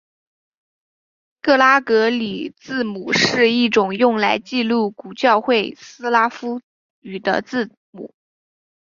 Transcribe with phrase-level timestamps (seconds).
[1.43, 6.59] 格拉哥里字母是第一种用来记录古教会斯拉夫
[7.01, 8.11] 语的字母。